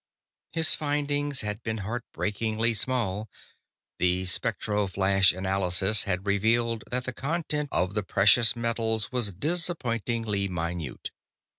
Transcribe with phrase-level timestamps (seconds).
[0.53, 3.29] His findings had been heart breakingly small;
[3.99, 10.47] the spectro flash analysis had revealed that the content of the precious metals was disappointingly
[10.47, 11.11] minute.